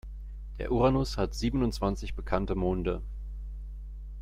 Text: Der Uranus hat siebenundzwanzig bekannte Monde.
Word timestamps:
Der 0.57 0.71
Uranus 0.71 1.19
hat 1.19 1.35
siebenundzwanzig 1.35 2.15
bekannte 2.15 2.55
Monde. 2.55 3.03